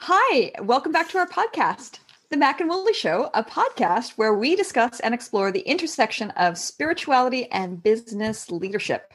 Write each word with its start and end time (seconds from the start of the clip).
Hi, 0.00 0.52
welcome 0.62 0.92
back 0.92 1.08
to 1.10 1.18
our 1.18 1.26
podcast, 1.26 1.98
The 2.30 2.36
Mac 2.36 2.60
and 2.60 2.70
Woolley 2.70 2.94
Show, 2.94 3.28
a 3.34 3.44
podcast 3.44 4.12
where 4.12 4.32
we 4.32 4.56
discuss 4.56 5.00
and 5.00 5.12
explore 5.12 5.52
the 5.52 5.60
intersection 5.60 6.30
of 6.30 6.56
spirituality 6.56 7.50
and 7.50 7.82
business 7.82 8.50
leadership. 8.50 9.12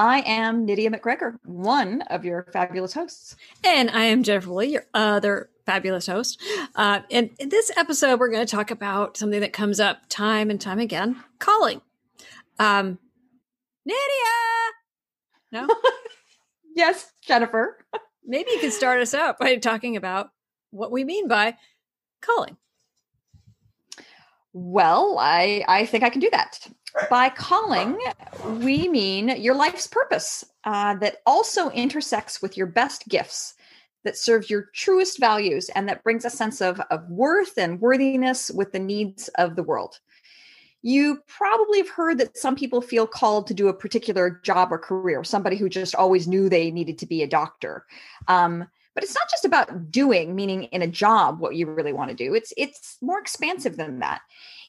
I 0.00 0.20
am 0.20 0.64
Nydia 0.64 0.90
McGregor, 0.90 1.38
one 1.44 2.00
of 2.08 2.24
your 2.24 2.46
fabulous 2.54 2.94
hosts. 2.94 3.36
And 3.62 3.90
I 3.90 4.04
am 4.04 4.22
Jennifer 4.22 4.48
Woolley, 4.48 4.72
your 4.72 4.86
other 4.94 5.50
fabulous 5.66 6.06
host. 6.06 6.40
Uh, 6.74 7.00
and 7.10 7.28
in 7.38 7.50
this 7.50 7.70
episode, 7.76 8.18
we're 8.18 8.30
going 8.30 8.46
to 8.46 8.50
talk 8.50 8.70
about 8.70 9.18
something 9.18 9.42
that 9.42 9.52
comes 9.52 9.78
up 9.78 9.98
time 10.08 10.48
and 10.48 10.58
time 10.58 10.78
again 10.78 11.22
calling. 11.38 11.82
Um, 12.58 12.98
Nydia! 13.84 13.98
No? 15.52 15.68
yes, 16.74 17.12
Jennifer. 17.20 17.84
Maybe 18.24 18.52
you 18.52 18.58
could 18.60 18.72
start 18.72 19.02
us 19.02 19.12
out 19.12 19.38
by 19.38 19.56
talking 19.56 19.98
about 19.98 20.30
what 20.70 20.90
we 20.90 21.04
mean 21.04 21.28
by 21.28 21.58
calling. 22.22 22.56
Well, 24.54 25.18
I, 25.20 25.62
I 25.68 25.84
think 25.84 26.04
I 26.04 26.08
can 26.08 26.22
do 26.22 26.30
that. 26.30 26.66
By 27.08 27.28
calling, 27.28 27.98
we 28.44 28.88
mean 28.88 29.28
your 29.40 29.54
life's 29.54 29.86
purpose 29.86 30.44
uh, 30.64 30.94
that 30.96 31.18
also 31.26 31.70
intersects 31.70 32.42
with 32.42 32.56
your 32.56 32.66
best 32.66 33.08
gifts, 33.08 33.54
that 34.04 34.16
serves 34.16 34.50
your 34.50 34.66
truest 34.74 35.18
values, 35.18 35.68
and 35.74 35.88
that 35.88 36.02
brings 36.02 36.24
a 36.24 36.30
sense 36.30 36.60
of, 36.60 36.80
of 36.90 37.08
worth 37.08 37.58
and 37.58 37.80
worthiness 37.80 38.50
with 38.50 38.72
the 38.72 38.78
needs 38.78 39.28
of 39.38 39.56
the 39.56 39.62
world. 39.62 40.00
You 40.82 41.20
probably 41.26 41.78
have 41.78 41.90
heard 41.90 42.18
that 42.18 42.38
some 42.38 42.56
people 42.56 42.80
feel 42.80 43.06
called 43.06 43.46
to 43.48 43.54
do 43.54 43.68
a 43.68 43.74
particular 43.74 44.40
job 44.42 44.72
or 44.72 44.78
career, 44.78 45.22
somebody 45.24 45.56
who 45.56 45.68
just 45.68 45.94
always 45.94 46.26
knew 46.26 46.48
they 46.48 46.70
needed 46.70 46.98
to 46.98 47.06
be 47.06 47.22
a 47.22 47.28
doctor. 47.28 47.84
Um, 48.28 48.66
but 48.94 49.04
it's 49.04 49.14
not 49.14 49.30
just 49.30 49.44
about 49.44 49.90
doing, 49.90 50.34
meaning 50.34 50.64
in 50.64 50.82
a 50.82 50.86
job, 50.86 51.38
what 51.38 51.54
you 51.54 51.66
really 51.66 51.92
want 51.92 52.10
to 52.10 52.16
do. 52.16 52.34
It's 52.34 52.52
it's 52.56 52.96
more 53.00 53.20
expansive 53.20 53.76
than 53.76 54.00
that. 54.00 54.22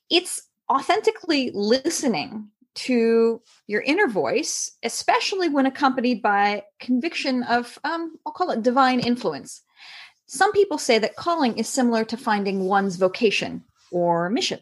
It's 0.09 0.41
authentically 0.71 1.51
listening 1.53 2.47
to 2.73 3.41
your 3.67 3.81
inner 3.81 4.07
voice, 4.07 4.71
especially 4.83 5.49
when 5.49 5.65
accompanied 5.65 6.21
by 6.21 6.63
conviction 6.79 7.43
of, 7.43 7.77
um, 7.83 8.17
I'll 8.25 8.31
call 8.31 8.51
it 8.51 8.63
divine 8.63 9.01
influence. 9.01 9.61
Some 10.25 10.53
people 10.53 10.77
say 10.77 10.97
that 10.99 11.17
calling 11.17 11.57
is 11.57 11.67
similar 11.67 12.05
to 12.05 12.15
finding 12.15 12.63
one's 12.63 12.95
vocation 12.95 13.65
or 13.91 14.29
mission. 14.29 14.61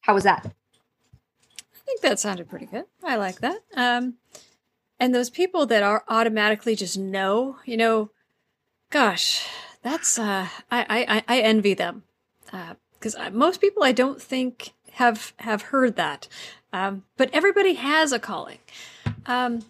How 0.00 0.14
was 0.14 0.24
that? 0.24 0.44
I 0.44 1.78
think 1.86 2.00
that 2.00 2.18
sounded 2.18 2.50
pretty 2.50 2.66
good. 2.66 2.86
I 3.04 3.16
like 3.16 3.40
that. 3.40 3.60
Um, 3.76 4.14
and 4.98 5.14
those 5.14 5.30
people 5.30 5.66
that 5.66 5.84
are 5.84 6.02
automatically 6.08 6.74
just 6.74 6.98
know, 6.98 7.58
you 7.64 7.76
know, 7.76 8.10
gosh, 8.90 9.46
that's 9.82 10.18
uh, 10.18 10.48
I 10.70 11.22
I 11.28 11.36
I 11.36 11.40
envy 11.40 11.74
them 11.74 12.02
because 12.98 13.16
most 13.32 13.60
people 13.60 13.82
I 13.82 13.92
don't 13.92 14.20
think 14.20 14.72
have 14.92 15.32
have 15.38 15.62
heard 15.62 15.96
that. 15.96 16.28
Um, 16.72 17.04
but 17.16 17.30
everybody 17.32 17.74
has 17.74 18.12
a 18.12 18.18
calling. 18.18 18.58
Um, 19.26 19.62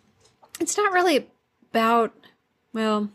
it's 0.61 0.77
not 0.77 0.93
really 0.93 1.29
about 1.71 2.13
well, 2.73 3.11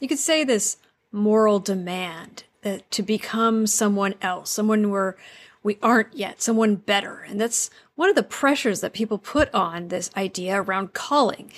you 0.00 0.08
could 0.08 0.18
say 0.18 0.44
this 0.44 0.76
moral 1.12 1.60
demand 1.60 2.44
that 2.62 2.90
to 2.90 3.02
become 3.02 3.66
someone 3.66 4.14
else, 4.22 4.50
someone 4.50 4.90
where 4.90 5.16
we 5.62 5.78
aren't 5.82 6.14
yet, 6.14 6.42
someone 6.42 6.76
better. 6.76 7.24
And 7.28 7.40
that's 7.40 7.70
one 7.94 8.10
of 8.10 8.16
the 8.16 8.22
pressures 8.22 8.80
that 8.80 8.92
people 8.92 9.18
put 9.18 9.52
on 9.54 9.88
this 9.88 10.10
idea 10.16 10.60
around 10.60 10.92
calling. 10.92 11.52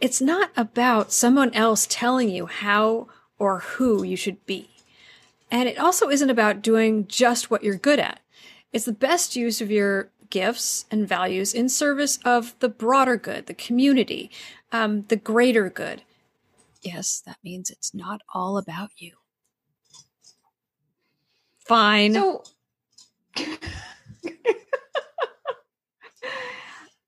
It's 0.00 0.20
not 0.20 0.50
about 0.56 1.12
someone 1.12 1.52
else 1.54 1.86
telling 1.88 2.28
you 2.28 2.46
how 2.46 3.08
or 3.38 3.60
who 3.60 4.02
you 4.02 4.16
should 4.16 4.44
be. 4.46 4.71
And 5.52 5.68
it 5.68 5.78
also 5.78 6.08
isn't 6.08 6.30
about 6.30 6.62
doing 6.62 7.06
just 7.06 7.50
what 7.50 7.62
you're 7.62 7.76
good 7.76 8.00
at. 8.00 8.20
It's 8.72 8.86
the 8.86 8.92
best 8.92 9.36
use 9.36 9.60
of 9.60 9.70
your 9.70 10.10
gifts 10.30 10.86
and 10.90 11.06
values 11.06 11.52
in 11.52 11.68
service 11.68 12.18
of 12.24 12.58
the 12.60 12.70
broader 12.70 13.18
good, 13.18 13.44
the 13.46 13.52
community, 13.54 14.30
um, 14.72 15.04
the 15.08 15.16
greater 15.16 15.68
good. 15.68 16.00
Yes, 16.80 17.22
that 17.26 17.36
means 17.44 17.68
it's 17.68 17.92
not 17.94 18.22
all 18.32 18.56
about 18.56 18.92
you. 18.96 19.12
Fine. 21.58 22.14
So, 22.14 22.44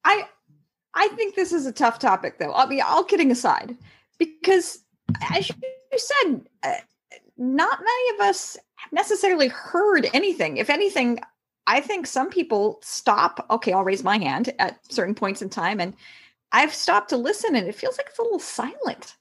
I 0.04 0.28
I 0.92 1.08
think 1.16 1.34
this 1.34 1.52
is 1.52 1.64
a 1.64 1.72
tough 1.72 1.98
topic, 1.98 2.38
though. 2.38 2.52
I 2.52 2.66
mean, 2.66 2.82
all 2.86 3.04
kidding 3.04 3.30
aside, 3.30 3.78
because 4.18 4.80
as 5.32 5.48
you 5.48 5.54
said, 5.96 6.42
uh, 6.62 6.74
not 7.36 7.78
many 7.80 8.14
of 8.14 8.20
us 8.28 8.56
have 8.76 8.92
necessarily 8.92 9.48
heard 9.48 10.08
anything. 10.12 10.56
If 10.56 10.70
anything, 10.70 11.18
I 11.66 11.80
think 11.80 12.06
some 12.06 12.30
people 12.30 12.78
stop. 12.82 13.46
Okay, 13.50 13.72
I'll 13.72 13.84
raise 13.84 14.04
my 14.04 14.18
hand 14.18 14.52
at 14.58 14.80
certain 14.92 15.14
points 15.14 15.42
in 15.42 15.48
time, 15.50 15.80
and 15.80 15.94
I've 16.52 16.74
stopped 16.74 17.10
to 17.10 17.16
listen, 17.16 17.56
and 17.56 17.66
it 17.66 17.74
feels 17.74 17.98
like 17.98 18.06
it's 18.08 18.18
a 18.18 18.22
little 18.22 18.38
silent. 18.38 19.16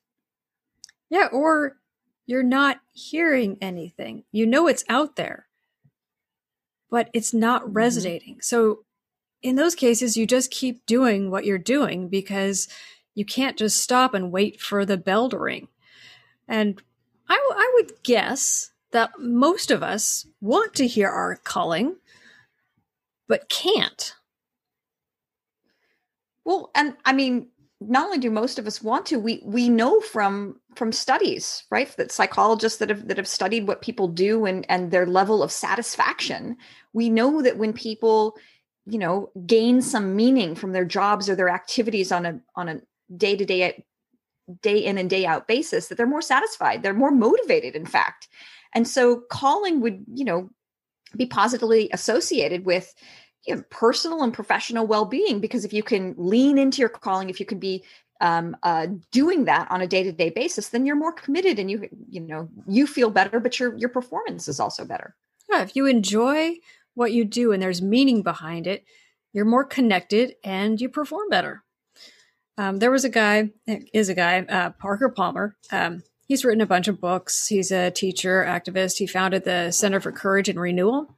Yeah, 1.10 1.28
or 1.32 1.78
you're 2.26 2.44
not 2.44 2.80
hearing 2.92 3.58
anything. 3.62 4.24
You 4.32 4.46
know 4.46 4.68
it's 4.68 4.86
out 4.90 5.16
there, 5.16 5.48
but 6.90 7.10
it's 7.14 7.34
not 7.34 7.64
mm-hmm. 7.64 7.74
resonating. 7.74 8.42
So 8.42 8.86
in 9.42 9.56
those 9.56 9.76
cases, 9.76 10.16
you 10.16 10.26
just 10.26 10.52
keep 10.52 10.86
doing 10.86 11.30
what 11.30 11.46
you're 11.46 11.58
doing 11.58 12.08
because 12.08 12.68
you 13.16 13.26
can't 13.26 13.58
just 13.58 13.80
stop 13.80 14.14
and 14.14 14.32
wait 14.32 14.60
for 14.60 14.86
the 14.86 14.98
bell 14.98 15.30
to 15.30 15.38
ring. 15.38 15.68
And 16.48 16.82
I, 17.34 17.38
w- 17.38 17.56
I 17.58 17.72
would 17.76 18.04
guess 18.04 18.72
that 18.92 19.12
most 19.20 19.72
of 19.72 19.82
us 19.82 20.28
want 20.40 20.76
to 20.76 20.88
hear 20.88 21.10
our 21.10 21.38
calling, 21.44 21.96
but 23.28 23.50
can't. 23.50 24.14
Well, 26.46 26.70
and 26.76 26.96
I 27.06 27.14
mean, 27.14 27.48
not 27.82 28.06
only 28.06 28.20
do 28.20 28.30
most 28.30 28.60
of 28.60 28.68
us 28.68 28.84
want 28.84 29.08
to, 29.08 29.18
we 29.18 29.42
we 29.44 29.68
know 29.68 30.00
from 30.00 30.60
from 30.76 30.92
studies, 30.92 31.64
right? 31.72 31.90
That 31.98 32.12
psychologists 32.12 32.78
that 32.78 32.90
have 32.90 33.08
that 33.08 33.18
have 33.18 33.28
studied 33.28 33.68
what 33.68 33.82
people 33.82 34.08
do 34.08 34.46
and 34.46 34.66
and 34.70 34.92
their 34.92 35.08
level 35.08 35.42
of 35.42 35.52
satisfaction, 35.52 36.56
we 36.94 37.10
know 37.10 37.42
that 37.42 37.58
when 37.58 37.74
people 37.74 38.38
you 38.86 39.00
know 39.00 39.32
gain 39.48 39.82
some 39.82 40.16
meaning 40.16 40.54
from 40.54 40.72
their 40.72 40.86
jobs 40.86 41.30
or 41.30 41.36
their 41.36 41.50
activities 41.50 42.12
on 42.12 42.26
a 42.28 42.40
on 42.56 42.70
a 42.70 42.82
day 43.18 43.36
to 43.36 43.46
day 43.46 43.84
day 44.62 44.78
in 44.78 44.98
and 44.98 45.10
day 45.10 45.26
out 45.26 45.48
basis 45.48 45.88
that 45.88 45.96
they're 45.96 46.08
more 46.08 46.22
satisfied 46.22 46.84
they're 46.84 46.94
more 46.94 47.12
motivated 47.12 47.76
in 47.76 47.86
fact 47.86 48.28
and 48.74 48.88
so 48.88 49.22
calling 49.30 49.82
would 49.82 50.04
you 50.14 50.26
know 50.26 50.50
be 51.16 51.26
positively 51.26 51.90
associated 51.94 52.66
with 52.66 52.94
you 53.46 53.56
know, 53.56 53.64
personal 53.70 54.24
and 54.24 54.34
professional 54.34 54.88
well-being 54.88 55.40
because 55.40 55.66
if 55.66 55.74
you 55.74 55.84
can 55.84 56.16
lean 56.18 56.58
into 56.58 56.80
your 56.80 56.90
calling 56.90 57.30
if 57.30 57.40
you 57.40 57.46
can 57.46 57.60
be 57.60 57.84
um, 58.22 58.56
uh, 58.64 58.88
doing 59.12 59.46
that 59.46 59.70
on 59.70 59.82
a 59.82 59.88
day-to-day 59.88 60.30
basis 60.30 60.70
then 60.70 60.86
you're 60.86 60.96
more 60.96 61.12
committed 61.12 61.60
and 61.60 61.70
you 61.70 61.90
you 62.10 62.22
know 62.22 62.50
you 62.68 62.88
feel 62.88 63.10
better 63.10 63.40
but 63.40 63.60
your 63.60 63.76
your 63.78 63.90
performance 63.90 64.48
is 64.48 64.60
also 64.60 64.86
better 64.86 65.16
yeah 65.50 65.62
if 65.62 65.76
you 65.76 65.86
enjoy 65.86 66.56
what 66.96 67.12
you 67.12 67.26
do 67.26 67.52
and 67.52 67.62
there's 67.62 67.82
meaning 67.82 68.22
behind 68.22 68.68
it, 68.68 68.86
you're 69.34 69.46
more 69.46 69.64
connected 69.64 70.36
and 70.44 70.80
you 70.80 70.90
perform 70.90 71.30
better. 71.30 71.63
Um, 72.58 72.80
there 72.80 72.92
was 72.92 73.04
a 73.04 73.10
guy, 73.10 73.50
is 73.68 74.10
a 74.10 74.14
guy, 74.14 74.40
uh, 74.42 74.72
Parker 74.72 75.10
Palmer. 75.10 75.56
Um, 75.72 76.04
he's 76.28 76.46
written 76.46 76.62
a 76.62 76.68
bunch 76.68 76.88
of 76.88 77.02
books. 77.02 77.48
He's 77.48 77.72
a 77.72 77.92
teacher, 77.92 78.46
activist. 78.48 79.00
He 79.00 79.08
founded 79.08 79.44
the 79.44 79.72
Center 79.72 80.00
for 80.00 80.12
Courage 80.12 80.50
and 80.50 80.60
Renewal. 80.60 81.16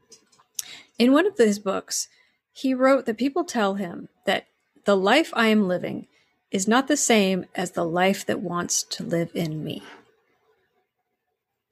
In 0.98 1.12
one 1.12 1.28
of 1.28 1.38
his 1.38 1.60
books, 1.60 2.08
he 2.54 2.74
wrote 2.74 3.06
that 3.06 3.18
people 3.18 3.44
tell 3.44 3.76
him 3.76 4.08
that 4.26 4.48
the 4.86 4.96
life 4.96 5.32
I 5.34 5.48
am 5.48 5.68
living 5.68 6.08
is 6.52 6.68
not 6.68 6.88
the 6.88 6.96
same 6.96 7.46
as 7.54 7.72
the 7.72 7.84
life 7.84 8.26
that 8.26 8.40
wants 8.40 8.84
to 8.84 9.04
live 9.04 9.30
in 9.34 9.64
me. 9.64 9.84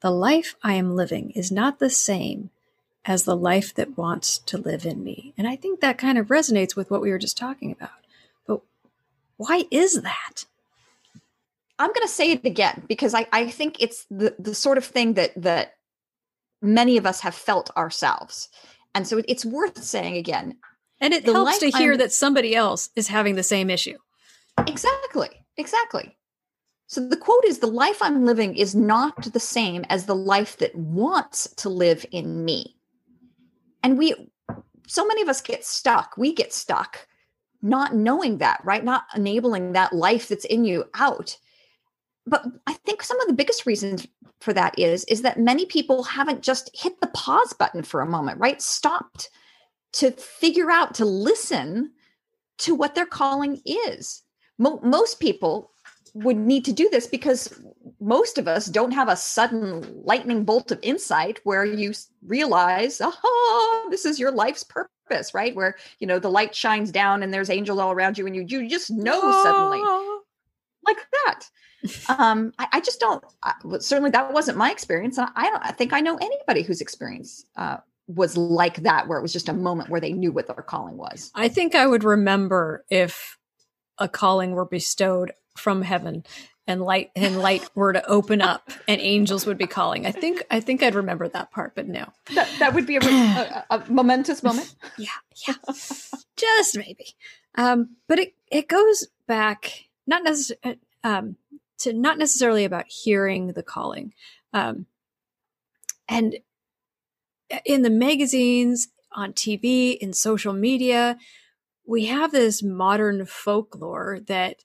The 0.01 0.11
life 0.11 0.55
I 0.61 0.73
am 0.73 0.97
living 0.97 1.31
is 1.31 1.51
not 1.51 1.79
the 1.79 1.89
same 1.89 2.49
as 3.05 3.23
the 3.23 3.35
life 3.35 3.73
that 3.75 3.97
wants 3.97 4.39
to 4.39 4.57
live 4.57 4.85
in 4.85 5.01
me. 5.03 5.33
And 5.37 5.47
I 5.47 5.55
think 5.55 5.79
that 5.79 5.97
kind 5.97 6.17
of 6.17 6.27
resonates 6.27 6.75
with 6.75 6.91
what 6.91 7.01
we 7.01 7.11
were 7.11 7.17
just 7.17 7.37
talking 7.37 7.71
about. 7.71 8.02
Why 9.37 9.65
is 9.71 10.01
that? 10.01 10.45
I'm 11.79 11.89
going 11.89 12.07
to 12.07 12.13
say 12.13 12.31
it 12.31 12.45
again 12.45 12.83
because 12.87 13.13
I, 13.13 13.27
I 13.33 13.49
think 13.49 13.77
it's 13.79 14.05
the, 14.09 14.35
the 14.39 14.53
sort 14.53 14.77
of 14.77 14.85
thing 14.85 15.13
that 15.15 15.31
that 15.35 15.73
many 16.61 16.97
of 16.97 17.05
us 17.05 17.19
have 17.21 17.35
felt 17.35 17.69
ourselves. 17.75 18.49
And 18.95 19.07
so 19.07 19.21
it's 19.27 19.45
worth 19.45 19.83
saying 19.83 20.17
again. 20.17 20.57
And 21.01 21.13
it 21.13 21.25
helps 21.25 21.57
to 21.59 21.69
hear 21.69 21.93
I'm, 21.93 21.97
that 21.97 22.13
somebody 22.13 22.55
else 22.55 22.89
is 22.95 23.07
having 23.07 23.35
the 23.35 23.43
same 23.43 23.69
issue. 23.69 23.97
Exactly. 24.59 25.29
Exactly. 25.57 26.15
So 26.87 27.05
the 27.05 27.17
quote 27.17 27.43
is 27.45 27.59
the 27.59 27.67
life 27.67 28.01
I'm 28.01 28.25
living 28.25 28.55
is 28.55 28.75
not 28.75 29.33
the 29.33 29.39
same 29.39 29.83
as 29.89 30.05
the 30.05 30.15
life 30.15 30.57
that 30.57 30.75
wants 30.75 31.53
to 31.57 31.69
live 31.69 32.05
in 32.11 32.45
me. 32.45 32.77
And 33.81 33.97
we, 33.97 34.31
so 34.87 35.05
many 35.05 35.21
of 35.21 35.27
us 35.27 35.41
get 35.41 35.65
stuck. 35.65 36.15
We 36.17 36.33
get 36.33 36.53
stuck 36.53 37.07
not 37.63 37.95
knowing 37.95 38.37
that, 38.39 38.61
right? 38.63 38.83
Not 38.83 39.05
enabling 39.15 39.71
that 39.71 39.93
life 39.93 40.27
that's 40.27 40.45
in 40.45 40.65
you 40.65 40.83
out. 40.93 41.37
But 42.27 42.45
I 42.67 42.73
think 42.73 43.01
some 43.01 43.19
of 43.21 43.27
the 43.27 43.33
biggest 43.33 43.65
reasons 43.65 44.05
for 44.41 44.53
that 44.53 44.77
is 44.77 45.05
is 45.05 45.21
that 45.21 45.39
many 45.39 45.65
people 45.65 46.03
haven't 46.03 46.43
just 46.43 46.69
hit 46.73 46.99
the 46.99 47.07
pause 47.07 47.53
button 47.53 47.81
for 47.81 48.01
a 48.01 48.05
moment, 48.05 48.39
right? 48.39 48.61
Stopped 48.61 49.29
to 49.93 50.11
figure 50.11 50.69
out 50.69 50.93
to 50.95 51.05
listen 51.05 51.91
to 52.59 52.75
what 52.75 52.95
their 52.95 53.05
calling 53.05 53.61
is. 53.65 54.21
Mo- 54.57 54.81
most 54.83 55.19
people 55.19 55.71
would 56.13 56.37
need 56.37 56.65
to 56.65 56.73
do 56.73 56.89
this 56.89 57.07
because 57.07 57.59
most 58.03 58.37
of 58.37 58.49
us 58.49 58.65
don't 58.65 58.91
have 58.91 59.07
a 59.07 59.15
sudden 59.15 60.03
lightning 60.03 60.43
bolt 60.43 60.71
of 60.71 60.79
insight 60.81 61.39
where 61.45 61.63
you 61.63 61.93
realize, 62.27 62.99
oh, 63.01 63.87
this 63.89 64.05
is 64.05 64.19
your 64.19 64.31
life's 64.31 64.63
purpose, 64.63 65.33
right? 65.33 65.55
Where, 65.55 65.75
you 65.99 66.07
know, 66.07 66.19
the 66.19 66.29
light 66.29 66.53
shines 66.53 66.91
down 66.91 67.23
and 67.23 67.33
there's 67.33 67.49
angels 67.49 67.79
all 67.79 67.91
around 67.91 68.17
you 68.17 68.27
and 68.27 68.35
you, 68.35 68.41
you 68.41 68.69
just 68.69 68.91
know 68.91 69.21
oh. 69.23 69.43
suddenly 69.43 69.81
like 70.85 70.97
that. 71.25 72.19
um, 72.19 72.53
I, 72.59 72.67
I, 72.73 72.81
just 72.81 72.99
don't, 72.99 73.23
I, 73.41 73.53
certainly 73.79 74.11
that 74.11 74.33
wasn't 74.33 74.57
my 74.57 74.69
experience. 74.69 75.17
And 75.17 75.29
I 75.35 75.49
don't 75.49 75.63
I 75.63 75.71
think 75.71 75.93
I 75.93 76.01
know 76.01 76.17
anybody 76.17 76.61
whose 76.63 76.81
experience 76.81 77.45
uh, 77.55 77.77
was 78.07 78.35
like 78.35 78.83
that, 78.83 79.07
where 79.07 79.17
it 79.17 79.21
was 79.21 79.33
just 79.33 79.49
a 79.49 79.53
moment 79.53 79.89
where 79.89 80.01
they 80.01 80.11
knew 80.11 80.33
what 80.33 80.47
their 80.47 80.55
calling 80.57 80.97
was. 80.97 81.31
I 81.35 81.47
think 81.47 81.73
I 81.73 81.87
would 81.87 82.03
remember 82.03 82.83
if 82.89 83.37
a 83.97 84.09
calling 84.09 84.51
were 84.51 84.65
bestowed 84.65 85.31
from 85.55 85.83
heaven 85.83 86.23
and 86.67 86.81
light 86.81 87.11
and 87.15 87.39
light 87.39 87.69
were 87.75 87.93
to 87.93 88.05
open 88.07 88.41
up 88.41 88.71
and 88.87 89.01
angels 89.01 89.45
would 89.45 89.57
be 89.57 89.67
calling. 89.67 90.05
I 90.05 90.11
think 90.11 90.43
I 90.49 90.59
think 90.59 90.83
I'd 90.83 90.95
remember 90.95 91.27
that 91.27 91.51
part, 91.51 91.75
but 91.75 91.87
no. 91.87 92.11
That 92.35 92.49
that 92.59 92.73
would 92.73 92.87
be 92.87 92.97
a, 92.97 93.01
a, 93.01 93.65
a 93.69 93.83
momentous 93.89 94.43
moment. 94.43 94.73
yeah, 94.97 95.07
yeah, 95.47 95.55
just 96.37 96.77
maybe. 96.77 97.15
Um, 97.55 97.97
but 98.07 98.19
it 98.19 98.33
it 98.51 98.67
goes 98.67 99.07
back 99.27 99.85
not 100.07 100.23
necessarily 100.23 100.79
um, 101.03 101.37
to 101.79 101.93
not 101.93 102.17
necessarily 102.17 102.65
about 102.65 102.85
hearing 102.87 103.47
the 103.47 103.63
calling, 103.63 104.13
um, 104.53 104.85
and 106.07 106.37
in 107.65 107.81
the 107.81 107.89
magazines, 107.89 108.87
on 109.15 109.33
TV, 109.33 109.97
in 109.97 110.13
social 110.13 110.53
media, 110.53 111.17
we 111.85 112.05
have 112.05 112.31
this 112.31 112.63
modern 112.63 113.25
folklore 113.25 114.19
that 114.27 114.63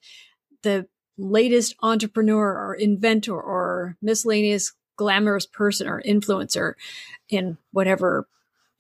the 0.63 0.87
latest 1.19 1.75
entrepreneur 1.83 2.57
or 2.57 2.75
inventor 2.75 3.39
or 3.41 3.97
miscellaneous 4.01 4.73
glamorous 4.97 5.47
person 5.47 5.87
or 5.87 6.03
influencer 6.03 6.75
in 7.29 7.59
whatever 7.73 8.29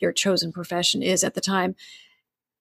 your 0.01 0.13
chosen 0.13 0.53
profession 0.53 1.03
is 1.03 1.25
at 1.25 1.35
the 1.35 1.41
time 1.41 1.75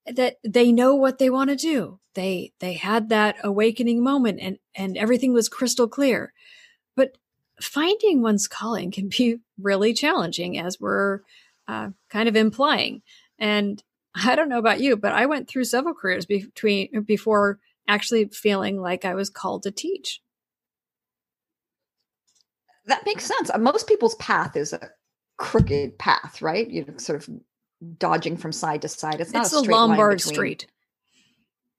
that 0.05 0.37
they 0.43 0.71
know 0.71 0.95
what 0.95 1.19
they 1.19 1.29
want 1.29 1.49
to 1.49 1.55
do. 1.55 1.99
They 2.15 2.53
they 2.59 2.73
had 2.73 3.09
that 3.09 3.35
awakening 3.43 4.03
moment 4.03 4.39
and 4.41 4.57
and 4.75 4.97
everything 4.97 5.33
was 5.33 5.49
crystal 5.49 5.87
clear. 5.87 6.33
But 6.95 7.17
finding 7.61 8.21
one's 8.21 8.47
calling 8.47 8.91
can 8.91 9.09
be 9.09 9.39
really 9.61 9.93
challenging 9.93 10.57
as 10.57 10.79
we're 10.79 11.21
uh, 11.67 11.89
kind 12.09 12.27
of 12.27 12.35
implying. 12.35 13.01
And 13.37 13.83
i 14.25 14.35
don't 14.35 14.49
know 14.49 14.57
about 14.57 14.79
you 14.79 14.97
but 14.97 15.13
i 15.13 15.25
went 15.25 15.47
through 15.47 15.63
several 15.63 15.93
careers 15.93 16.25
between 16.25 17.01
before 17.01 17.59
actually 17.87 18.25
feeling 18.25 18.79
like 18.79 19.05
I 19.05 19.15
was 19.15 19.29
called 19.29 19.63
to 19.63 19.71
teach. 19.71 20.21
That 22.85 23.05
makes 23.05 23.25
sense. 23.25 23.49
Uh, 23.49 23.57
most 23.57 23.87
people's 23.87 24.15
path 24.15 24.55
is 24.55 24.73
a 24.73 24.89
crooked 25.37 25.97
path, 25.99 26.41
right? 26.41 26.69
You 26.69 26.85
know, 26.85 26.97
sort 26.97 27.21
of 27.21 27.29
dodging 27.97 28.37
from 28.37 28.51
side 28.51 28.81
to 28.81 28.87
side. 28.87 29.21
It's 29.21 29.33
not 29.33 29.45
it's 29.45 29.53
a, 29.53 29.59
a 29.59 29.61
Lombard 29.61 30.21
Street. 30.21 30.67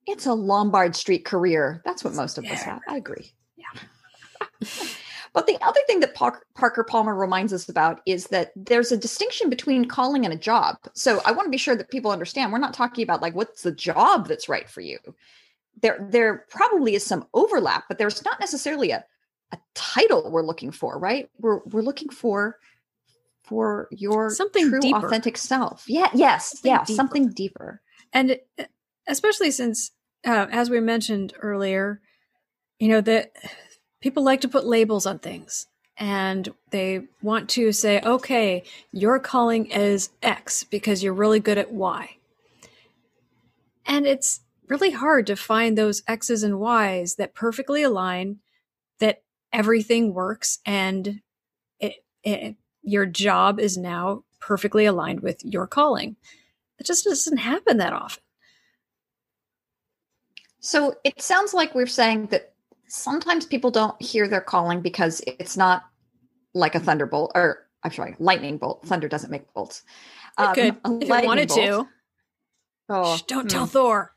It's 0.07 0.25
a 0.25 0.33
Lombard 0.33 0.95
Street 0.95 1.25
career. 1.25 1.81
That's 1.83 2.03
what 2.03 2.13
most 2.13 2.37
of 2.37 2.45
yeah, 2.45 2.53
us 2.53 2.61
have. 2.61 2.79
I 2.87 2.97
agree. 2.97 3.33
Yeah. 3.57 4.67
but 5.33 5.45
the 5.45 5.57
other 5.61 5.81
thing 5.87 5.99
that 5.99 6.15
Parker 6.15 6.83
Palmer 6.83 7.15
reminds 7.15 7.53
us 7.53 7.69
about 7.69 8.01
is 8.05 8.25
that 8.27 8.51
there's 8.55 8.91
a 8.91 8.97
distinction 8.97 9.49
between 9.49 9.85
calling 9.85 10.25
and 10.25 10.33
a 10.33 10.37
job. 10.37 10.77
So 10.93 11.21
I 11.25 11.31
want 11.31 11.45
to 11.45 11.51
be 11.51 11.57
sure 11.57 11.75
that 11.75 11.89
people 11.89 12.11
understand 12.11 12.51
we're 12.51 12.59
not 12.59 12.73
talking 12.73 13.03
about 13.03 13.21
like 13.21 13.35
what's 13.35 13.63
the 13.63 13.71
job 13.71 14.27
that's 14.27 14.49
right 14.49 14.69
for 14.69 14.81
you 14.81 14.97
there 15.81 16.07
there 16.09 16.45
probably 16.49 16.95
is 16.95 17.05
some 17.05 17.27
overlap, 17.33 17.85
but 17.87 17.97
there's 17.97 18.23
not 18.23 18.39
necessarily 18.39 18.91
a 18.91 19.03
a 19.51 19.57
title 19.73 20.29
we're 20.31 20.45
looking 20.45 20.71
for, 20.71 20.99
right? 20.99 21.29
We're 21.39 21.59
we're 21.65 21.81
looking 21.81 22.09
for 22.09 22.57
for 23.43 23.87
your 23.91 24.29
something 24.29 24.69
true 24.69 24.79
deeper. 24.79 25.07
authentic 25.07 25.37
self. 25.37 25.85
Yeah, 25.87 26.09
yes, 26.13 26.51
something 26.51 26.71
yeah, 26.71 26.83
deeper. 26.85 26.95
something 26.95 27.29
deeper. 27.29 27.81
And 28.13 28.39
uh, 28.59 28.65
especially 29.07 29.51
since 29.51 29.91
uh, 30.25 30.47
as 30.51 30.69
we 30.69 30.79
mentioned 30.79 31.33
earlier, 31.41 32.01
you 32.79 32.89
know 32.89 33.01
that 33.01 33.31
people 34.01 34.23
like 34.23 34.41
to 34.41 34.47
put 34.47 34.65
labels 34.65 35.05
on 35.05 35.19
things 35.19 35.67
and 35.97 36.53
they 36.71 37.01
want 37.21 37.49
to 37.49 37.71
say, 37.73 37.99
okay, 38.01 38.63
your 38.91 39.19
calling 39.19 39.65
is 39.65 40.09
X 40.23 40.63
because 40.63 41.03
you're 41.03 41.13
really 41.13 41.41
good 41.41 41.57
at 41.57 41.73
Y. 41.73 42.15
And 43.85 44.07
it's 44.07 44.39
really 44.69 44.91
hard 44.91 45.27
to 45.27 45.35
find 45.35 45.77
those 45.77 46.03
X's 46.07 46.43
and 46.43 46.59
Y's 46.59 47.15
that 47.15 47.33
perfectly 47.33 47.83
align, 47.83 48.37
that 48.99 49.23
everything 49.51 50.13
works, 50.13 50.59
and 50.65 51.21
it, 51.79 51.95
it, 52.23 52.55
your 52.81 53.05
job 53.05 53.59
is 53.59 53.77
now 53.77 54.23
perfectly 54.39 54.85
aligned 54.85 55.21
with 55.21 55.43
your 55.43 55.67
calling. 55.67 56.15
It 56.77 56.85
just 56.85 57.03
doesn't 57.03 57.37
happen 57.37 57.77
that 57.77 57.93
often. 57.93 58.23
So 60.61 60.95
it 61.03 61.21
sounds 61.21 61.53
like 61.53 61.73
we're 61.73 61.87
saying 61.87 62.27
that 62.27 62.53
sometimes 62.87 63.45
people 63.45 63.71
don't 63.71 63.99
hear 64.01 64.27
their 64.27 64.41
calling 64.41 64.81
because 64.81 65.21
it's 65.25 65.57
not 65.57 65.83
like 66.53 66.75
a 66.75 66.79
thunderbolt 66.79 67.31
or 67.35 67.65
I'm 67.83 67.91
sorry, 67.91 68.15
lightning 68.19 68.57
bolt. 68.57 68.85
Thunder 68.85 69.07
doesn't 69.07 69.31
make 69.31 69.53
bolts. 69.53 69.83
Um, 70.37 70.53
could 70.53 70.77
if 71.01 71.09
it 71.09 71.25
wanted 71.25 71.47
bolt. 71.47 71.59
to. 71.59 71.87
Oh, 72.89 73.17
Shh, 73.17 73.21
don't 73.23 73.43
hmm. 73.43 73.47
tell 73.47 73.65
Thor. 73.65 74.13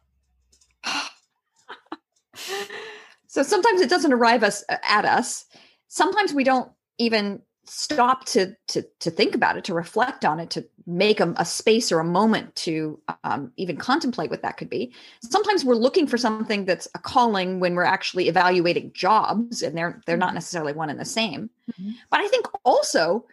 So 3.27 3.43
sometimes 3.43 3.81
it 3.81 3.91
doesn't 3.91 4.13
arrive 4.13 4.43
us 4.43 4.65
uh, 4.69 4.77
at 4.83 5.05
us. 5.05 5.47
Sometimes 5.89 6.33
we 6.33 6.45
don't 6.45 6.71
even 6.99 7.43
stop 7.65 8.25
to 8.25 8.55
to 8.69 8.83
to 9.01 9.11
think 9.11 9.35
about 9.35 9.57
it, 9.57 9.65
to 9.65 9.75
reflect 9.75 10.25
on 10.25 10.41
it, 10.41 10.51
to 10.51 10.67
make 10.87 11.21
a, 11.21 11.33
a 11.37 11.45
space 11.45 11.93
or 11.93 12.01
a 12.01 12.05
moment 12.05 12.55
to 12.57 13.01
um, 13.25 13.53
even 13.57 13.77
contemplate 13.77 14.31
what 14.31 14.43
that 14.43 14.57
could 14.57 14.69
be. 14.69 14.93
Sometimes 15.23 15.65
we're 15.65 15.75
looking 15.75 16.07
for 16.07 16.19
something 16.19 16.65
that's 16.65 16.89
a 16.95 16.99
calling 16.99 17.61
when 17.61 17.75
we're 17.75 17.85
actually 17.85 18.29
evaluating 18.29 18.93
jobs, 18.93 19.63
and 19.63 19.77
they're 19.77 20.01
they're 20.07 20.17
not 20.17 20.35
necessarily 20.35 20.73
one 20.73 20.91
and 20.91 21.01
the 21.01 21.05
same. 21.05 21.51
Mm-hmm. 21.71 21.91
But 22.11 22.21
I 22.21 22.29
think 22.29 22.47
also 22.65 23.27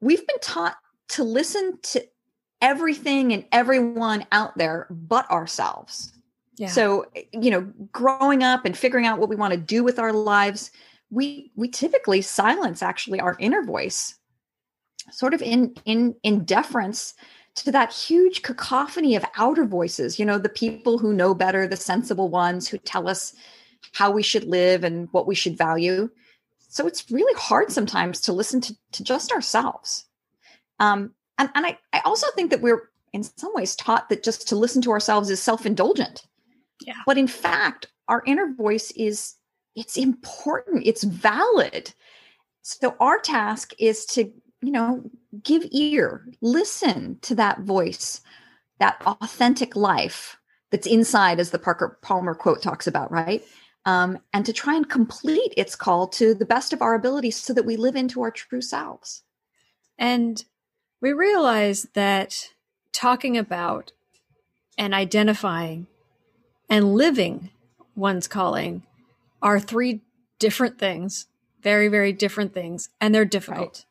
we've 0.00 0.26
been 0.26 0.40
taught 0.40 0.76
to 1.08 1.24
listen 1.24 1.78
to 1.82 2.06
everything 2.62 3.32
and 3.32 3.44
everyone 3.52 4.26
out 4.32 4.56
there 4.56 4.86
but 4.90 5.30
ourselves 5.30 6.12
yeah. 6.56 6.68
So, 6.68 7.06
you 7.32 7.50
know, 7.50 7.62
growing 7.90 8.42
up 8.42 8.64
and 8.64 8.76
figuring 8.76 9.06
out 9.06 9.18
what 9.18 9.28
we 9.28 9.36
want 9.36 9.52
to 9.52 9.58
do 9.58 9.82
with 9.82 9.98
our 9.98 10.12
lives, 10.12 10.70
we 11.10 11.50
we 11.56 11.68
typically 11.68 12.22
silence 12.22 12.82
actually 12.82 13.20
our 13.20 13.36
inner 13.38 13.62
voice, 13.62 14.16
sort 15.10 15.34
of 15.34 15.42
in 15.42 15.74
in 15.84 16.14
in 16.22 16.44
deference 16.44 17.14
to 17.56 17.70
that 17.72 17.92
huge 17.92 18.42
cacophony 18.42 19.14
of 19.14 19.24
outer 19.36 19.64
voices, 19.64 20.18
you 20.18 20.24
know, 20.24 20.38
the 20.38 20.48
people 20.48 20.98
who 20.98 21.12
know 21.12 21.34
better, 21.34 21.66
the 21.66 21.76
sensible 21.76 22.28
ones 22.28 22.66
who 22.68 22.78
tell 22.78 23.08
us 23.08 23.34
how 23.92 24.10
we 24.10 24.22
should 24.22 24.44
live 24.44 24.82
and 24.82 25.08
what 25.12 25.26
we 25.26 25.34
should 25.34 25.56
value. 25.56 26.10
So 26.68 26.86
it's 26.86 27.08
really 27.10 27.38
hard 27.38 27.70
sometimes 27.70 28.20
to 28.22 28.32
listen 28.32 28.60
to, 28.62 28.76
to 28.92 29.04
just 29.04 29.30
ourselves. 29.30 30.06
Um, 30.80 31.12
and, 31.38 31.48
and 31.54 31.64
I, 31.64 31.78
I 31.92 32.00
also 32.04 32.26
think 32.34 32.50
that 32.50 32.60
we're 32.60 32.90
in 33.12 33.22
some 33.22 33.54
ways 33.54 33.76
taught 33.76 34.08
that 34.08 34.24
just 34.24 34.48
to 34.48 34.56
listen 34.56 34.82
to 34.82 34.90
ourselves 34.90 35.30
is 35.30 35.40
self-indulgent 35.40 36.26
yeah. 36.80 36.94
But 37.06 37.18
in 37.18 37.26
fact, 37.26 37.86
our 38.08 38.22
inner 38.26 38.52
voice 38.52 38.90
is 38.92 39.34
it's 39.74 39.96
important, 39.96 40.86
it's 40.86 41.04
valid. 41.04 41.92
So 42.62 42.96
our 43.00 43.18
task 43.18 43.72
is 43.78 44.06
to, 44.06 44.32
you 44.62 44.72
know, 44.72 45.02
give 45.42 45.66
ear, 45.72 46.26
listen 46.40 47.18
to 47.22 47.34
that 47.34 47.60
voice, 47.60 48.20
that 48.78 49.02
authentic 49.06 49.76
life 49.76 50.38
that's 50.70 50.86
inside, 50.86 51.40
as 51.40 51.50
the 51.50 51.58
Parker 51.58 51.98
Palmer 52.02 52.34
quote 52.34 52.62
talks 52.62 52.86
about, 52.86 53.10
right? 53.12 53.44
Um, 53.86 54.18
and 54.32 54.46
to 54.46 54.52
try 54.52 54.74
and 54.74 54.88
complete 54.88 55.52
its 55.56 55.76
call 55.76 56.08
to 56.08 56.34
the 56.34 56.46
best 56.46 56.72
of 56.72 56.80
our 56.80 56.94
abilities 56.94 57.36
so 57.36 57.52
that 57.52 57.66
we 57.66 57.76
live 57.76 57.96
into 57.96 58.22
our 58.22 58.30
true 58.30 58.62
selves. 58.62 59.22
And 59.98 60.42
we 61.02 61.12
realize 61.12 61.86
that 61.94 62.48
talking 62.92 63.36
about 63.36 63.92
and 64.78 64.94
identifying 64.94 65.86
and 66.68 66.94
living 66.94 67.50
one's 67.94 68.28
calling 68.28 68.82
are 69.42 69.60
three 69.60 70.00
different 70.38 70.78
things, 70.78 71.26
very, 71.62 71.88
very 71.88 72.12
different 72.12 72.54
things, 72.54 72.88
and 73.00 73.14
they're 73.14 73.24
difficult. 73.24 73.60
Right. 73.60 73.86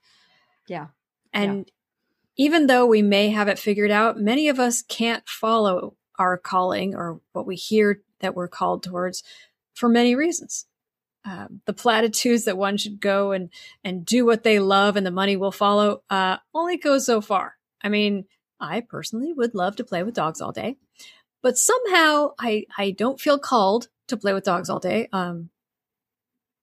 Yeah. 0.68 0.88
And 1.34 1.66
yeah. 1.68 2.46
even 2.46 2.68
though 2.68 2.86
we 2.86 3.02
may 3.02 3.30
have 3.30 3.48
it 3.48 3.60
figured 3.60 3.92
out, 3.92 4.20
many 4.20 4.50
of 4.50 4.60
us 4.60 4.82
can't 4.82 5.28
follow 5.28 5.96
our 6.18 6.38
calling 6.38 6.96
or 6.96 7.20
what 7.32 7.46
we 7.46 7.56
hear 7.56 8.02
that 8.20 8.36
we're 8.36 8.48
called 8.48 8.84
towards 8.84 9.24
for 9.74 9.90
many 9.90 10.16
reasons. 10.16 10.66
Um, 11.26 11.62
the 11.66 11.74
platitudes 11.74 12.44
that 12.46 12.58
one 12.58 12.76
should 12.76 13.00
go 13.00 13.32
and 13.32 13.50
and 13.82 14.06
do 14.06 14.26
what 14.26 14.44
they 14.44 14.60
love 14.60 14.98
and 14.98 15.06
the 15.06 15.12
money 15.12 15.38
will 15.38 15.54
follow 15.54 16.04
uh, 16.10 16.38
only 16.54 16.78
goes 16.78 17.06
so 17.06 17.22
far. 17.22 17.56
I 17.82 17.90
mean, 17.90 18.26
I 18.60 18.82
personally 18.82 19.32
would 19.32 19.56
love 19.56 19.78
to 19.78 19.84
play 19.86 20.04
with 20.04 20.16
dogs 20.16 20.42
all 20.42 20.52
day, 20.52 20.78
but 21.44 21.58
somehow 21.58 22.32
I 22.40 22.66
I 22.76 22.92
don't 22.92 23.22
feel 23.22 23.38
called 23.38 23.90
to 24.08 24.18
play 24.18 24.34
with 24.34 24.46
dogs 24.46 24.70
all 24.70 24.80
day. 24.80 25.08
Um, 25.14 25.50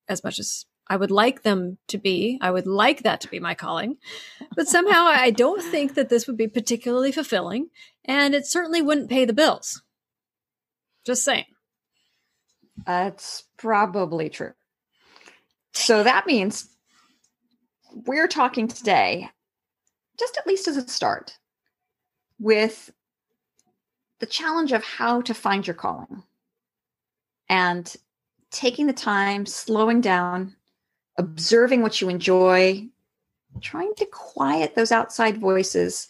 as 0.08 0.24
much 0.24 0.40
as 0.40 0.66
I 0.88 0.96
would 0.96 1.12
like 1.12 1.42
them 1.42 1.78
to 1.86 1.98
be, 1.98 2.38
I 2.40 2.50
would 2.50 2.66
like 2.66 3.04
that 3.04 3.20
to 3.20 3.28
be 3.28 3.38
my 3.38 3.54
calling, 3.54 3.98
but 4.56 4.66
somehow 4.66 5.04
I 5.04 5.30
don't 5.30 5.62
think 5.62 5.94
that 5.94 6.08
this 6.08 6.26
would 6.26 6.36
be 6.36 6.48
particularly 6.48 7.12
fulfilling, 7.12 7.68
and 8.04 8.34
it 8.34 8.46
certainly 8.46 8.82
wouldn't 8.82 9.10
pay 9.10 9.24
the 9.24 9.32
bills. 9.32 9.82
Just 11.06 11.22
saying. 11.22 11.44
That's 12.84 13.44
probably 13.56 14.30
true. 14.30 14.52
So 15.72 16.02
that 16.02 16.26
means 16.26 16.68
we're 18.06 18.28
talking 18.28 18.66
today, 18.66 19.28
just 20.18 20.36
at 20.38 20.46
least 20.46 20.66
as 20.66 20.76
a 20.76 20.88
start, 20.88 21.38
with 22.40 22.90
the 24.20 24.26
challenge 24.26 24.72
of 24.72 24.84
how 24.84 25.20
to 25.22 25.34
find 25.34 25.66
your 25.66 25.74
calling 25.74 26.22
and 27.48 27.96
taking 28.50 28.86
the 28.86 28.92
time, 28.92 29.46
slowing 29.46 30.00
down, 30.00 30.54
observing 31.18 31.82
what 31.82 32.00
you 32.00 32.08
enjoy, 32.08 32.86
trying 33.60 33.94
to 33.96 34.06
quiet 34.06 34.74
those 34.74 34.92
outside 34.92 35.38
voices 35.38 36.08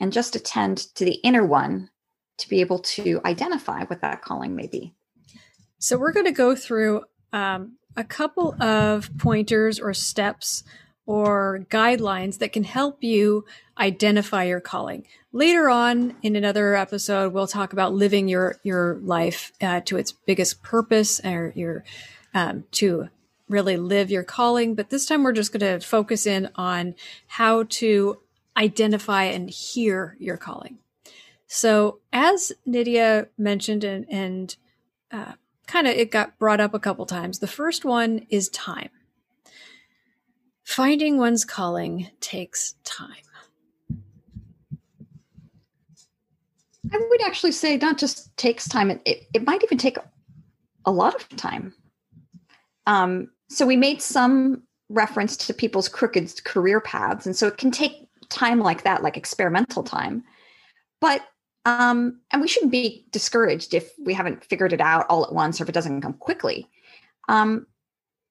and 0.00 0.12
just 0.12 0.34
attend 0.34 0.78
to 0.94 1.04
the 1.04 1.20
inner 1.22 1.44
one 1.44 1.90
to 2.38 2.48
be 2.48 2.60
able 2.60 2.80
to 2.80 3.20
identify 3.24 3.84
what 3.84 4.00
that 4.00 4.22
calling 4.22 4.56
may 4.56 4.66
be. 4.66 4.94
So, 5.78 5.98
we're 5.98 6.12
going 6.12 6.26
to 6.26 6.32
go 6.32 6.56
through 6.56 7.04
um, 7.32 7.76
a 7.96 8.04
couple 8.04 8.60
of 8.62 9.10
pointers 9.18 9.78
or 9.78 9.94
steps 9.94 10.64
or 11.06 11.66
guidelines 11.70 12.38
that 12.38 12.52
can 12.52 12.64
help 12.64 13.02
you 13.02 13.44
identify 13.78 14.44
your 14.44 14.60
calling. 14.60 15.06
Later 15.32 15.68
on 15.68 16.16
in 16.22 16.36
another 16.36 16.74
episode, 16.74 17.32
we'll 17.32 17.46
talk 17.46 17.72
about 17.72 17.94
living 17.94 18.28
your 18.28 18.56
your 18.62 18.96
life 19.02 19.52
uh, 19.60 19.80
to 19.86 19.96
its 19.96 20.12
biggest 20.12 20.62
purpose, 20.62 21.20
or 21.24 21.52
your 21.56 21.84
um, 22.34 22.64
to 22.72 23.08
really 23.48 23.76
live 23.76 24.10
your 24.10 24.24
calling. 24.24 24.74
But 24.74 24.90
this 24.90 25.06
time, 25.06 25.22
we're 25.22 25.32
just 25.32 25.52
going 25.52 25.80
to 25.80 25.84
focus 25.84 26.26
in 26.26 26.48
on 26.54 26.94
how 27.26 27.64
to 27.64 28.18
identify 28.56 29.24
and 29.24 29.50
hear 29.50 30.16
your 30.18 30.36
calling. 30.36 30.78
So, 31.46 32.00
as 32.12 32.52
Nydia 32.64 33.28
mentioned, 33.36 33.84
and, 33.84 34.06
and 34.08 34.56
uh, 35.10 35.32
kind 35.66 35.86
of 35.86 35.94
it 35.94 36.10
got 36.10 36.38
brought 36.38 36.60
up 36.60 36.74
a 36.74 36.78
couple 36.78 37.04
times. 37.06 37.38
The 37.38 37.46
first 37.46 37.84
one 37.84 38.26
is 38.30 38.48
time. 38.48 38.90
Finding 40.72 41.18
one's 41.18 41.44
calling 41.44 42.08
takes 42.20 42.76
time. 42.82 43.10
I 46.90 46.96
would 47.10 47.22
actually 47.22 47.52
say 47.52 47.76
not 47.76 47.98
just 47.98 48.34
takes 48.38 48.66
time, 48.66 48.90
it, 48.90 49.02
it, 49.04 49.26
it 49.34 49.46
might 49.46 49.62
even 49.62 49.76
take 49.76 49.98
a 50.86 50.90
lot 50.90 51.14
of 51.14 51.28
time. 51.36 51.74
Um, 52.86 53.30
so 53.50 53.66
we 53.66 53.76
made 53.76 54.00
some 54.00 54.62
reference 54.88 55.36
to 55.36 55.52
people's 55.52 55.90
crooked 55.90 56.42
career 56.44 56.80
paths. 56.80 57.26
And 57.26 57.36
so 57.36 57.46
it 57.48 57.58
can 57.58 57.70
take 57.70 58.08
time 58.30 58.58
like 58.58 58.82
that, 58.84 59.02
like 59.02 59.18
experimental 59.18 59.82
time. 59.82 60.24
But 61.02 61.20
um, 61.66 62.20
and 62.30 62.40
we 62.40 62.48
shouldn't 62.48 62.72
be 62.72 63.04
discouraged 63.10 63.74
if 63.74 63.92
we 64.02 64.14
haven't 64.14 64.42
figured 64.42 64.72
it 64.72 64.80
out 64.80 65.04
all 65.10 65.22
at 65.22 65.34
once 65.34 65.60
or 65.60 65.64
if 65.64 65.68
it 65.68 65.72
doesn't 65.72 66.00
come 66.00 66.14
quickly. 66.14 66.66
Um, 67.28 67.66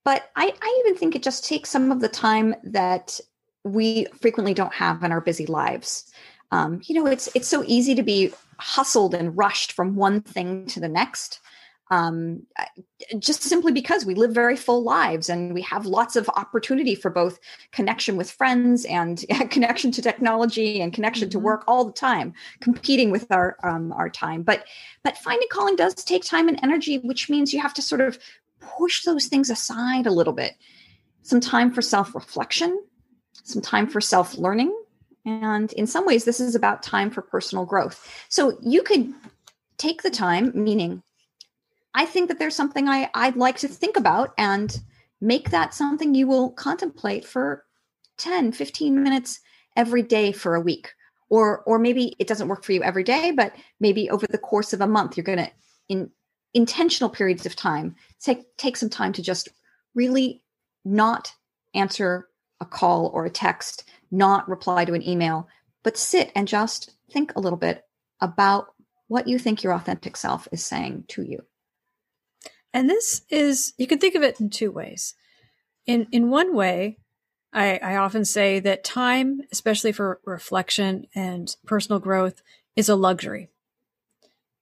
but 0.03 0.29
I, 0.36 0.53
I 0.62 0.84
even 0.84 0.98
think 0.98 1.15
it 1.15 1.24
just 1.24 1.46
takes 1.46 1.70
some 1.70 1.91
of 1.91 2.01
the 2.01 2.10
time 2.10 2.55
that 2.63 3.20
we 3.63 4.08
frequently 4.20 4.53
don't 4.53 4.74
have 4.74 5.03
in 5.03 5.12
our 5.12 5.22
busy 5.22 5.46
lives. 5.46 6.12
Um, 6.51 6.81
you 6.86 6.96
know, 6.96 7.10
it's 7.10 7.29
it's 7.36 7.48
so 7.48 7.63
easy 7.65 7.96
to 7.96 8.03
be 8.03 8.34
hustled 8.60 9.13
and 9.13 9.38
rushed 9.38 9.72
from 9.72 9.96
one 9.96 10.22
thing 10.22 10.65
to 10.67 10.79
the 10.79 10.89
next 10.89 11.39
um, 11.91 12.43
just 13.20 13.43
simply 13.43 13.74
because 13.74 14.05
we 14.05 14.15
live 14.15 14.31
very 14.31 14.55
full 14.55 14.81
lives 14.81 15.29
and 15.29 15.53
we 15.53 15.62
have 15.62 15.86
lots 15.86 16.15
of 16.15 16.29
opportunity 16.29 16.96
for 16.96 17.12
both 17.12 17.38
connection 17.74 18.15
with 18.15 18.31
friends 18.31 18.86
and 18.86 19.25
connection 19.50 19.91
to 19.91 20.01
technology 20.01 20.81
and 20.81 20.93
connection 20.93 21.25
mm-hmm. 21.25 21.38
to 21.38 21.39
work 21.39 21.65
all 21.67 21.84
the 21.84 21.91
time 21.91 22.34
competing 22.62 23.12
with 23.12 23.29
our 23.29 23.58
um, 23.63 23.91
our 23.91 24.10
time 24.10 24.41
but 24.41 24.63
but 25.03 25.17
finding 25.17 25.50
calling 25.51 25.75
does 25.75 25.93
take 25.93 26.24
time 26.24 26.48
and 26.48 26.60
energy 26.63 26.98
which 27.00 27.29
means 27.29 27.53
you 27.53 27.62
have 27.62 27.74
to 27.74 27.81
sort 27.81 28.00
of 28.00 28.17
push 28.62 29.03
those 29.03 29.27
things 29.27 29.50
aside 29.50 30.08
a 30.08 30.12
little 30.12 30.34
bit 30.34 30.53
some 31.24 31.39
time 31.39 31.72
for 31.72 31.82
self-reflection 31.82 32.82
some 33.44 33.62
time 33.62 33.88
for 33.88 34.00
self-learning 34.00 34.75
and 35.25 35.74
in 35.74 35.86
some 35.86 36.06
ways 36.06 36.25
this 36.25 36.39
is 36.39 36.56
about 36.56 36.82
time 36.82 37.10
for 37.12 37.22
personal 37.22 37.65
growth 37.65 38.25
so 38.30 38.58
you 38.62 38.82
could 38.82 39.13
take 39.77 40.01
the 40.01 40.10
time 40.10 40.51
meaning 40.56 41.03
I 41.94 42.06
think 42.06 42.30
that 42.30 42.39
there's 42.39 42.56
something 42.56 42.88
I, 42.88 43.10
I'd 43.13 43.36
like 43.36 43.58
to 43.58 43.68
think 43.68 43.98
about 43.98 44.34
and 44.38 44.80
make 45.20 45.50
that 45.51 45.74
something 45.74 46.15
you 46.15 46.27
will 46.27 46.51
contemplate 46.51 47.25
for 47.25 47.65
10, 48.18 48.53
15 48.53 49.03
minutes 49.03 49.39
every 49.75 50.03
day 50.03 50.32
for 50.32 50.56
a 50.56 50.62
week. 50.62 50.94
Or, 51.30 51.62
or 51.62 51.80
maybe 51.80 52.15
it 52.20 52.27
doesn't 52.27 52.50
work 52.50 52.63
for 52.63 52.74
you 52.74 52.84
every 52.84 53.03
day, 53.03 53.32
but 53.32 53.53
maybe 53.80 54.10
over 54.10 54.27
the 54.27 54.38
course 54.38 54.74
of 54.74 54.82
a 54.82 54.88
month, 54.88 55.15
you're 55.15 55.24
going 55.24 55.38
to, 55.38 55.50
in 55.88 56.12
intentional 56.53 57.10
periods 57.10 57.46
of 57.46 57.55
time, 57.55 57.96
take, 58.20 58.58
take 58.58 58.77
some 58.77 58.89
time 58.89 59.13
to 59.13 59.22
just 59.22 59.50
really 59.96 60.41
not 60.84 61.34
answer 61.74 62.27
a 62.60 62.65
call 62.65 63.08
or 63.13 63.25
a 63.25 63.29
text, 63.29 63.89
not 64.12 64.48
reply 64.50 64.86
to 64.86 64.93
an 64.93 65.08
email, 65.08 65.48
but 65.84 65.98
sit 65.98 66.31
and 66.36 66.48
just 66.48 66.91
think 67.12 67.34
a 67.36 67.39
little 67.39 67.58
bit 67.58 67.86
about 68.20 68.74
what 69.08 69.27
you 69.27 69.39
think 69.39 69.63
your 69.63 69.74
authentic 69.74 70.15
self 70.15 70.48
is 70.51 70.63
saying 70.63 71.05
to 71.10 71.24
you. 71.24 71.43
And 72.74 72.89
this 72.89 73.22
is, 73.29 73.74
you 73.77 73.88
can 73.88 74.00
think 74.00 74.15
of 74.15 74.24
it 74.24 74.39
in 74.39 74.50
two 74.50 74.72
ways. 74.72 75.15
In, 75.86 76.08
in 76.12 76.29
one 76.29 76.55
way, 76.55 76.98
I, 77.51 77.77
I 77.77 77.96
often 77.98 78.24
say 78.24 78.60
that 78.62 78.84
time, 78.84 79.41
especially 79.51 79.91
for 79.91 80.22
reflection 80.24 81.08
and 81.13 81.53
personal 81.65 82.00
growth, 82.00 82.41
is 82.75 82.88
a 82.88 82.96
luxury. 82.96 83.50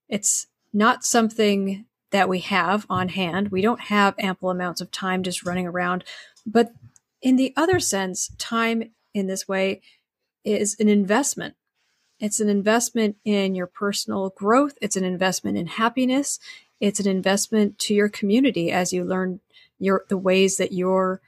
It's 0.07 0.47
not 0.73 1.03
something 1.03 1.85
that 2.11 2.29
we 2.29 2.39
have 2.39 2.85
on 2.89 3.09
hand. 3.09 3.49
We 3.49 3.61
don't 3.61 3.81
have 3.81 4.15
ample 4.17 4.49
amounts 4.49 4.81
of 4.81 4.91
time 4.91 5.23
just 5.23 5.45
running 5.45 5.67
around. 5.67 6.03
But 6.45 6.71
in 7.21 7.35
the 7.35 7.53
other 7.55 7.79
sense, 7.79 8.31
time 8.37 8.91
in 9.13 9.27
this 9.27 9.47
way 9.47 9.81
is 10.43 10.75
an 10.79 10.89
investment. 10.89 11.55
It's 12.19 12.39
an 12.39 12.49
investment 12.49 13.17
in 13.23 13.55
your 13.55 13.67
personal 13.67 14.29
growth. 14.29 14.73
It's 14.81 14.95
an 14.95 15.03
investment 15.03 15.57
in 15.57 15.67
happiness. 15.67 16.39
It's 16.79 16.99
an 16.99 17.07
investment 17.07 17.77
to 17.79 17.93
your 17.93 18.09
community 18.09 18.71
as 18.71 18.91
you 18.91 19.03
learn 19.03 19.39
your 19.79 20.05
the 20.09 20.17
ways 20.17 20.57
that 20.57 20.73
you're 20.73 21.21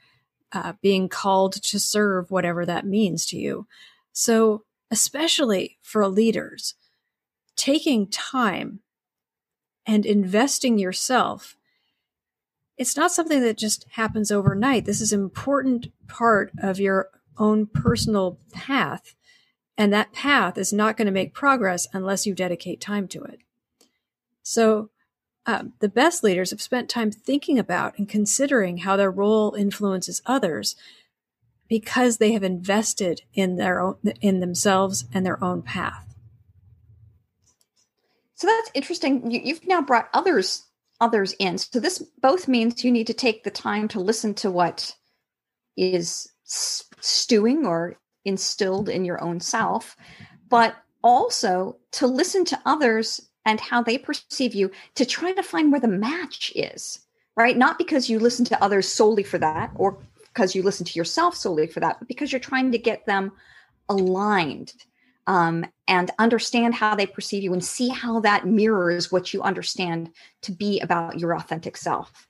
uh, 0.52 0.74
being 0.82 1.08
called 1.08 1.54
to 1.54 1.80
serve, 1.80 2.30
whatever 2.30 2.66
that 2.66 2.86
means 2.86 3.24
to 3.26 3.38
you. 3.38 3.66
So, 4.12 4.64
especially 4.90 5.78
for 5.80 6.06
leaders, 6.08 6.74
taking 7.56 8.06
time 8.06 8.80
and 9.86 10.06
investing 10.06 10.78
yourself 10.78 11.56
it's 12.82 12.96
not 12.96 13.12
something 13.12 13.40
that 13.42 13.58
just 13.58 13.86
happens 13.92 14.30
overnight. 14.30 14.86
This 14.86 15.00
is 15.00 15.12
an 15.12 15.20
important 15.20 15.88
part 16.08 16.50
of 16.58 16.80
your 16.80 17.10
own 17.38 17.66
personal 17.66 18.38
path. 18.52 19.14
And 19.76 19.92
that 19.92 20.12
path 20.12 20.58
is 20.58 20.72
not 20.72 20.96
going 20.96 21.06
to 21.06 21.12
make 21.12 21.34
progress 21.34 21.86
unless 21.92 22.26
you 22.26 22.34
dedicate 22.34 22.80
time 22.80 23.08
to 23.08 23.22
it. 23.22 23.40
So 24.42 24.90
um, 25.46 25.74
the 25.80 25.88
best 25.88 26.22
leaders 26.22 26.50
have 26.50 26.62
spent 26.62 26.88
time 26.88 27.10
thinking 27.10 27.58
about 27.58 27.98
and 27.98 28.08
considering 28.08 28.78
how 28.78 28.96
their 28.96 29.10
role 29.10 29.54
influences 29.54 30.22
others 30.26 30.76
because 31.68 32.18
they 32.18 32.32
have 32.32 32.42
invested 32.42 33.22
in 33.32 33.56
their 33.56 33.80
own 33.80 33.96
in 34.20 34.40
themselves 34.40 35.06
and 35.12 35.24
their 35.24 35.42
own 35.42 35.62
path 35.62 36.11
so 38.42 38.48
that's 38.48 38.70
interesting 38.74 39.30
you, 39.30 39.54
have 39.54 39.66
now 39.66 39.80
brought 39.80 40.08
others 40.12 40.64
others 41.00 41.34
in 41.38 41.56
so 41.58 41.80
this 41.80 41.98
both 42.20 42.48
means 42.48 42.84
you 42.84 42.92
need 42.92 43.06
to 43.06 43.14
take 43.14 43.44
the 43.44 43.50
time 43.50 43.88
to 43.88 44.00
listen 44.00 44.34
to 44.34 44.50
what 44.50 44.94
is 45.76 46.28
stewing 46.44 47.66
or 47.66 47.96
instilled 48.24 48.88
in 48.88 49.04
your 49.04 49.22
own 49.22 49.40
self 49.40 49.96
but 50.48 50.76
also 51.02 51.76
to 51.90 52.06
listen 52.06 52.44
to 52.44 52.60
others 52.66 53.20
and 53.46 53.58
how 53.60 53.82
they 53.82 53.98
perceive 53.98 54.54
you 54.54 54.70
to 54.94 55.04
try 55.04 55.32
to 55.32 55.42
find 55.42 55.72
where 55.72 55.80
the 55.80 55.88
match 55.88 56.52
is 56.54 57.00
right? 57.36 57.56
Not 57.56 57.78
because 57.78 58.10
you 58.10 58.18
listen 58.18 58.44
to 58.46 58.62
others 58.62 58.88
solely 58.88 59.22
for 59.22 59.38
that 59.38 59.70
or 59.74 59.98
because 60.18 60.54
you 60.54 60.62
listen 60.62 60.86
to 60.86 60.98
yourself 60.98 61.34
solely 61.34 61.66
for 61.66 61.80
that, 61.80 61.98
but 61.98 62.08
because 62.08 62.32
you're 62.32 62.40
trying 62.40 62.72
to 62.72 62.78
get 62.78 63.06
them 63.06 63.32
aligned 63.88 64.72
um, 65.26 65.64
and 65.92 66.10
understand 66.18 66.74
how 66.74 66.94
they 66.94 67.04
perceive 67.04 67.42
you 67.42 67.52
and 67.52 67.62
see 67.62 67.90
how 67.90 68.18
that 68.20 68.46
mirrors 68.46 69.12
what 69.12 69.34
you 69.34 69.42
understand 69.42 70.10
to 70.40 70.50
be 70.50 70.80
about 70.80 71.18
your 71.18 71.36
authentic 71.36 71.76
self. 71.76 72.26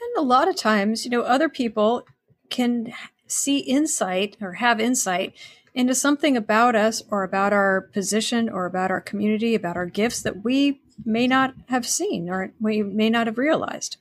And 0.00 0.24
a 0.24 0.28
lot 0.28 0.46
of 0.46 0.54
times, 0.54 1.04
you 1.04 1.10
know, 1.10 1.22
other 1.22 1.48
people 1.48 2.06
can 2.48 2.92
see 3.26 3.58
insight 3.58 4.36
or 4.40 4.52
have 4.52 4.78
insight 4.78 5.34
into 5.74 5.96
something 5.96 6.36
about 6.36 6.76
us 6.76 7.02
or 7.10 7.24
about 7.24 7.52
our 7.52 7.80
position 7.92 8.48
or 8.48 8.66
about 8.66 8.92
our 8.92 9.00
community, 9.00 9.56
about 9.56 9.76
our 9.76 9.86
gifts 9.86 10.22
that 10.22 10.44
we 10.44 10.80
may 11.04 11.26
not 11.26 11.54
have 11.68 11.84
seen 11.84 12.30
or 12.30 12.52
we 12.60 12.84
may 12.84 13.10
not 13.10 13.26
have 13.26 13.36
realized. 13.36 13.96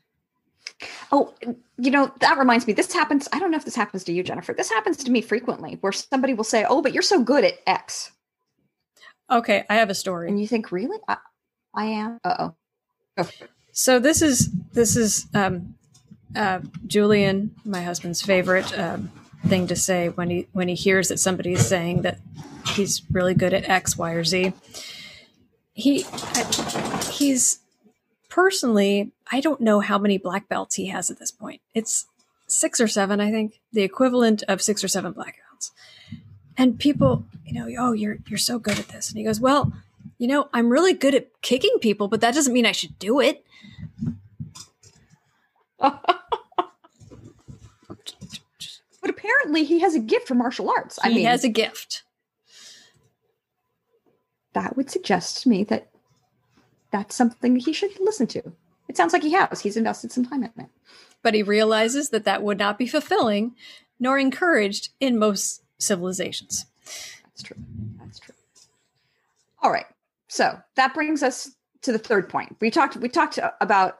Oh, 1.11 1.33
you 1.79 1.89
know, 1.89 2.13
that 2.19 2.37
reminds 2.37 2.67
me, 2.67 2.73
this 2.73 2.93
happens. 2.93 3.27
I 3.33 3.39
don't 3.39 3.49
know 3.49 3.57
if 3.57 3.65
this 3.65 3.75
happens 3.75 4.03
to 4.03 4.13
you, 4.13 4.21
Jennifer. 4.21 4.53
This 4.53 4.69
happens 4.69 4.97
to 4.97 5.09
me 5.09 5.21
frequently 5.21 5.79
where 5.81 5.91
somebody 5.91 6.35
will 6.35 6.43
say, 6.43 6.67
Oh, 6.69 6.83
but 6.83 6.93
you're 6.93 7.01
so 7.01 7.23
good 7.23 7.43
at 7.43 7.55
X. 7.65 8.11
Okay, 9.29 9.65
I 9.69 9.75
have 9.75 9.89
a 9.89 9.95
story. 9.95 10.29
And 10.29 10.39
you 10.39 10.47
think, 10.47 10.71
Really? 10.71 10.99
I, 11.07 11.17
I 11.73 11.85
am? 11.85 12.19
Uh 12.23 12.51
oh. 13.17 13.29
So 13.71 13.99
this 13.99 14.21
is 14.21 14.51
this 14.73 14.95
is 14.95 15.27
um, 15.33 15.75
uh, 16.35 16.59
Julian, 16.87 17.55
my 17.65 17.81
husband's 17.81 18.21
favorite 18.21 18.77
um, 18.77 19.11
thing 19.47 19.67
to 19.67 19.75
say 19.75 20.09
when 20.09 20.29
he 20.29 20.47
when 20.53 20.67
he 20.67 20.75
hears 20.75 21.09
that 21.09 21.19
somebody 21.19 21.53
is 21.53 21.67
saying 21.67 22.03
that 22.03 22.19
he's 22.67 23.01
really 23.11 23.33
good 23.33 23.53
at 23.53 23.67
X, 23.67 23.97
Y, 23.97 24.11
or 24.11 24.23
Z. 24.23 24.53
He 25.73 26.05
he's 27.11 27.59
personally, 28.29 29.11
I 29.31 29.39
don't 29.41 29.61
know 29.61 29.79
how 29.79 29.97
many 29.97 30.17
black 30.17 30.47
belts 30.47 30.75
he 30.75 30.87
has 30.87 31.09
at 31.09 31.19
this 31.19 31.31
point. 31.31 31.61
It's 31.73 32.05
six 32.47 32.79
or 32.79 32.87
seven, 32.87 33.19
I 33.19 33.31
think, 33.31 33.59
the 33.71 33.81
equivalent 33.81 34.43
of 34.47 34.61
six 34.61 34.83
or 34.83 34.87
seven 34.87 35.11
black 35.13 35.37
belts. 35.49 35.71
And 36.57 36.79
people, 36.79 37.25
you 37.45 37.53
know, 37.53 37.67
oh, 37.79 37.91
you're 37.91 38.17
you're 38.27 38.37
so 38.37 38.59
good 38.59 38.79
at 38.79 38.87
this. 38.89 39.09
And 39.09 39.17
he 39.17 39.23
goes, 39.23 39.39
well, 39.39 39.73
you 40.17 40.27
know, 40.27 40.49
I'm 40.53 40.69
really 40.69 40.93
good 40.93 41.15
at 41.15 41.41
kicking 41.41 41.77
people, 41.81 42.07
but 42.07 42.21
that 42.21 42.33
doesn't 42.33 42.53
mean 42.53 42.65
I 42.65 42.71
should 42.71 42.97
do 42.99 43.19
it. 43.19 43.43
but 45.79 45.99
apparently, 49.07 49.63
he 49.65 49.79
has 49.81 49.95
a 49.95 49.99
gift 49.99 50.27
for 50.27 50.35
martial 50.35 50.69
arts. 50.69 50.97
He 51.01 51.07
I 51.07 51.09
mean, 51.09 51.19
he 51.19 51.23
has 51.25 51.43
a 51.43 51.49
gift. 51.49 52.03
That 54.53 54.77
would 54.77 54.89
suggest 54.89 55.43
to 55.43 55.49
me 55.49 55.65
that 55.65 55.89
that's 56.91 57.13
something 57.13 57.57
he 57.57 57.73
should 57.73 57.91
listen 57.99 58.27
to. 58.27 58.53
It 58.87 58.95
sounds 58.95 59.11
like 59.11 59.23
he 59.23 59.33
has. 59.33 59.59
He's 59.59 59.75
invested 59.75 60.13
some 60.13 60.25
time 60.25 60.43
in 60.43 60.51
it. 60.57 60.69
But 61.21 61.33
he 61.33 61.43
realizes 61.43 62.09
that 62.11 62.23
that 62.23 62.41
would 62.41 62.57
not 62.57 62.77
be 62.77 62.87
fulfilling 62.87 63.55
nor 63.99 64.17
encouraged 64.17 64.89
in 64.99 65.17
most 65.17 65.61
civilizations. 65.77 66.65
That's 67.23 67.43
true. 67.43 67.57
That's 67.99 68.19
true. 68.19 68.35
All 69.61 69.71
right. 69.71 69.85
So 70.27 70.59
that 70.75 70.93
brings 70.93 71.23
us 71.23 71.51
to 71.81 71.91
the 71.91 71.99
third 71.99 72.29
point. 72.29 72.55
We 72.59 72.71
talked 72.71 72.95
we 72.97 73.09
talked 73.09 73.39
about 73.61 73.99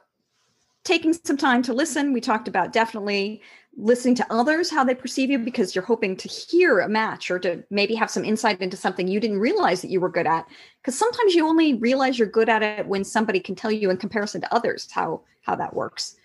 taking 0.84 1.12
some 1.12 1.36
time 1.36 1.62
to 1.62 1.74
listen. 1.74 2.12
We 2.12 2.20
talked 2.20 2.48
about 2.48 2.72
definitely 2.72 3.42
listening 3.76 4.14
to 4.14 4.32
others 4.32 4.70
how 4.70 4.82
they 4.82 4.94
perceive 4.94 5.30
you 5.30 5.38
because 5.38 5.74
you're 5.74 5.84
hoping 5.84 6.16
to 6.16 6.28
hear 6.28 6.80
a 6.80 6.88
match 6.88 7.30
or 7.30 7.38
to 7.38 7.62
maybe 7.70 7.94
have 7.94 8.10
some 8.10 8.24
insight 8.24 8.60
into 8.60 8.76
something 8.76 9.06
you 9.06 9.20
didn't 9.20 9.38
realize 9.38 9.82
that 9.82 9.90
you 9.90 10.00
were 10.00 10.08
good 10.08 10.26
at 10.26 10.46
because 10.80 10.98
sometimes 10.98 11.34
you 11.34 11.46
only 11.46 11.74
realize 11.74 12.18
you're 12.18 12.26
good 12.26 12.48
at 12.48 12.62
it 12.62 12.86
when 12.86 13.04
somebody 13.04 13.38
can 13.38 13.54
tell 13.54 13.70
you 13.70 13.90
in 13.90 13.98
comparison 13.98 14.40
to 14.40 14.54
others 14.54 14.90
how 14.90 15.20
how 15.42 15.54
that 15.54 15.74
works 15.74 16.16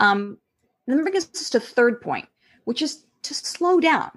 um, 0.00 0.36
and 0.86 0.98
then 0.98 1.02
brings 1.02 1.24
us 1.24 1.48
to 1.48 1.58
the 1.58 1.64
third 1.64 1.98
point 2.02 2.28
which 2.64 2.82
is 2.82 3.06
to 3.22 3.32
slow 3.32 3.80
down 3.80 4.10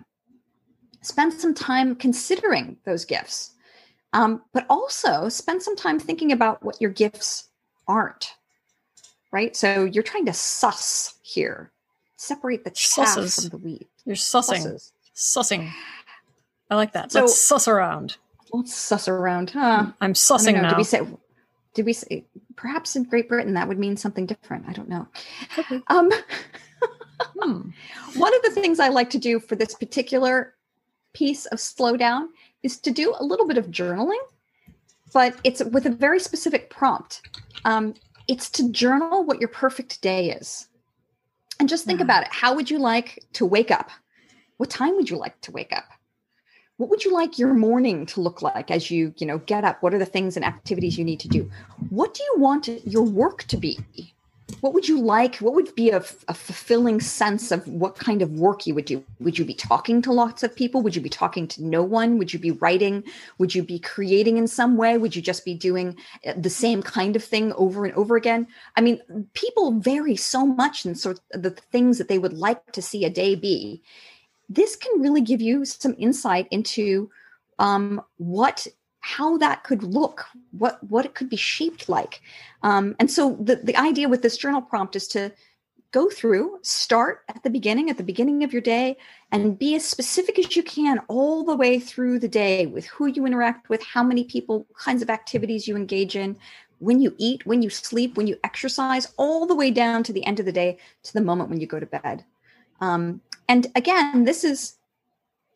spend 1.02 1.34
some 1.34 1.54
time 1.54 1.96
considering 1.96 2.78
those 2.86 3.06
gifts 3.06 3.52
um, 4.14 4.42
but 4.54 4.66
also 4.70 5.30
spend 5.30 5.62
some 5.62 5.76
time 5.76 6.00
thinking 6.00 6.32
about 6.32 6.64
what 6.64 6.80
your 6.82 6.92
gifts 6.92 7.50
aren't 7.88 8.34
right 9.32 9.56
so 9.56 9.86
you're 9.86 10.04
trying 10.04 10.26
to 10.26 10.34
suss 10.34 11.16
here 11.22 11.72
separate 12.22 12.64
the 12.64 12.70
chaff 12.70 13.18
Susses. 13.18 13.42
from 13.42 13.50
the 13.50 13.58
wheat. 13.58 13.90
You're 14.06 14.16
sussing. 14.16 14.64
Susses. 14.64 14.92
Sussing. 15.16 15.72
I 16.70 16.76
like 16.76 16.94
that. 16.94 17.12
So, 17.12 17.22
let's 17.22 17.38
suss 17.38 17.68
around. 17.68 18.18
Let's 18.54 18.76
suss 18.76 19.08
around. 19.08 19.52
Huh? 19.52 19.92
I'm 20.00 20.14
sussing 20.14 20.62
now. 20.62 20.70
Did 20.70 20.78
we 20.78 20.84
say? 20.84 21.02
Did 21.74 21.86
we 21.86 21.94
say? 21.94 22.26
Perhaps 22.56 22.96
in 22.96 23.04
Great 23.04 23.28
Britain 23.28 23.56
that 23.56 23.68
would 23.68 23.80
mean 23.80 23.98
something 23.98 24.26
different. 24.26 24.66
I 24.68 24.74
don't 24.74 24.90
know. 24.90 25.08
Okay. 25.58 25.82
Um, 25.88 26.12
hmm. 27.40 27.70
One 28.16 28.36
of 28.36 28.42
the 28.44 28.52
things 28.52 28.80
I 28.80 28.90
like 28.90 29.10
to 29.12 29.18
do 29.18 29.40
for 29.40 29.56
this 29.56 29.74
particular 29.74 30.54
piece 31.14 31.46
of 31.48 31.58
slowdown 31.58 32.28
is 32.64 32.78
to 32.80 32.92
do 32.92 33.14
a 33.18 33.24
little 33.24 33.48
bit 33.48 33.58
of 33.58 33.68
journaling, 33.68 34.22
but 35.14 35.36
it's 35.44 35.64
with 35.64 35.86
a 35.86 35.92
very 35.92 36.20
specific 36.20 36.70
prompt. 36.70 37.22
Um, 37.66 37.94
it's 38.28 38.50
to 38.52 38.72
journal 38.72 39.24
what 39.24 39.40
your 39.40 39.50
perfect 39.50 40.02
day 40.02 40.32
is. 40.32 40.68
And 41.60 41.70
just 41.70 41.86
think 41.86 42.02
about 42.02 42.24
it. 42.24 42.30
How 42.32 42.56
would 42.56 42.72
you 42.72 42.80
like 42.80 43.24
to 43.34 43.46
wake 43.46 43.72
up? 43.72 43.90
What 44.58 44.70
time 44.70 44.96
would 44.96 45.10
you 45.10 45.18
like 45.18 45.40
to 45.42 45.52
wake 45.52 45.74
up? 45.74 45.86
What 46.78 46.90
would 46.90 47.06
you 47.06 47.14
like 47.14 47.38
your 47.38 47.54
morning 47.54 48.08
to 48.08 48.22
look 48.22 48.42
like 48.42 48.72
as 48.72 48.90
you, 48.90 49.14
you 49.18 49.28
know, 49.28 49.38
get 49.38 49.64
up? 49.64 49.84
What 49.84 49.94
are 49.94 50.00
the 50.00 50.06
things 50.06 50.36
and 50.36 50.44
activities 50.44 50.98
you 50.98 51.06
need 51.06 51.20
to 51.20 51.28
do? 51.28 51.52
What 51.90 52.16
do 52.16 52.24
you 52.24 52.42
want 52.42 52.68
your 52.86 53.04
work 53.04 53.44
to 53.44 53.58
be? 53.58 53.80
What 54.60 54.74
would 54.74 54.88
you 54.88 55.00
like? 55.00 55.38
What 55.38 55.54
would 55.54 55.74
be 55.76 55.90
a, 55.90 56.04
a, 56.28 56.34
fulfilling 56.34 57.00
sense 57.00 57.52
of 57.52 57.66
what 57.68 57.96
kind 57.96 58.22
of 58.22 58.32
work 58.34 58.68
you 58.68 58.76
would 58.76 58.86
do? 58.86 59.04
Would 59.20 59.40
you 59.40 59.46
be 59.46 59.54
talking 59.54 60.02
to 60.02 60.12
lots 60.12 60.44
of 60.44 60.56
people? 60.56 60.82
Would 60.82 60.96
you 60.96 61.02
be 61.02 61.10
talking 61.10 61.48
to 61.48 61.64
no 61.64 61.82
one? 61.84 62.18
Would 62.18 62.34
you 62.34 62.40
be 62.40 62.52
writing? 62.52 63.04
Would 63.38 63.56
you 63.56 63.64
be 63.64 63.80
creating 63.80 64.38
in 64.38 64.48
some 64.48 64.78
way? 64.78 64.98
Would 64.98 65.16
you 65.16 65.22
just 65.22 65.46
be 65.46 65.54
doing 65.54 65.98
uh, 66.28 66.34
the 66.36 66.50
same 66.50 66.84
kind 66.84 67.16
of 67.16 67.24
thing 67.24 67.54
over 67.54 67.86
and 67.86 67.94
over 67.96 68.16
again? 68.16 68.48
I 68.76 68.82
mean 68.82 69.00
people 69.34 69.80
vary 69.80 70.16
so 70.16 70.46
much 70.46 70.86
in 70.86 70.96
sort 70.96 71.20
of 71.34 71.42
the 71.42 71.52
things 71.52 71.98
that 71.98 72.08
they 72.08 72.20
would 72.20 72.34
like 72.34 72.72
to 72.74 72.82
see 72.82 73.06
a 73.06 73.10
day 73.10 73.36
be. 73.36 73.82
This 74.50 74.76
can 74.76 75.02
really 75.02 75.22
give 75.22 75.42
you 75.42 75.64
some 75.64 75.96
insight 75.98 76.48
into 76.52 77.10
um, 77.58 78.02
what 78.18 78.68
how 79.02 79.38
that 79.38 79.64
could 79.64 79.84
look, 79.84 80.26
what 80.52 80.82
what 80.84 81.06
it 81.06 81.16
could 81.16 81.30
be 81.30 81.36
shaped 81.36 81.90
like. 81.90 82.22
Um, 82.64 82.96
and 83.00 83.12
so 83.12 83.38
the, 83.40 83.58
the 83.58 83.76
idea 83.76 84.08
with 84.08 84.22
this 84.22 84.38
journal 84.38 84.62
prompt 84.62 84.96
is 84.96 85.08
to 85.10 85.32
go 85.92 86.10
through, 86.10 86.58
start 86.62 87.24
at 87.28 87.44
the 87.44 87.50
beginning, 87.50 87.90
at 87.90 87.98
the 87.98 88.04
beginning 88.04 88.44
of 88.44 88.54
your 88.54 88.62
day, 88.62 88.96
and 89.32 89.60
be 89.60 89.76
as 89.76 89.84
specific 89.84 90.40
as 90.40 90.56
you 90.56 90.64
can 90.64 91.00
all 91.10 91.44
the 91.44 91.56
way 91.56 91.80
through 91.80 92.18
the 92.18 92.30
day 92.30 92.66
with 92.66 92.86
who 92.86 93.08
you 93.08 93.26
interact 93.26 93.68
with, 93.68 93.84
how 93.84 94.02
many 94.02 94.24
people, 94.24 94.66
kinds 94.78 95.02
of 95.02 95.10
activities 95.10 95.68
you 95.68 95.76
engage 95.76 96.16
in, 96.16 96.38
when 96.80 97.02
you 97.02 97.14
eat, 97.18 97.46
when 97.46 97.62
you 97.62 97.70
sleep, 97.70 98.16
when 98.16 98.26
you 98.26 98.38
exercise, 98.44 99.14
all 99.18 99.46
the 99.46 99.56
way 99.56 99.70
down 99.70 100.02
to 100.04 100.14
the 100.14 100.26
end 100.26 100.40
of 100.40 100.46
the 100.46 100.52
day, 100.52 100.78
to 101.04 101.14
the 101.14 101.22
moment 101.22 101.50
when 101.50 101.60
you 101.60 101.68
go 101.68 101.80
to 101.80 101.86
bed. 101.86 102.24
Um, 102.80 103.22
and 103.50 103.68
again, 103.76 104.24
this 104.24 104.44
is 104.46 104.78